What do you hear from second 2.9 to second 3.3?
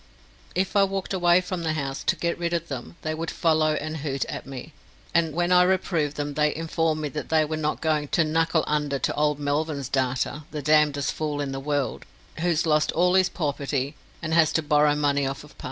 they would